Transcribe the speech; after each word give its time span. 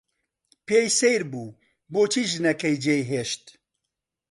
پێی 0.67 0.87
سەیر 0.99 1.21
بوو 1.31 1.57
بۆچی 1.93 2.23
ژنەکەی 2.31 2.77
جێی 2.83 3.07
هێشت. 3.11 3.43